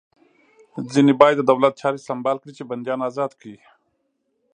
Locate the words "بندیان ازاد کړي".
2.69-3.57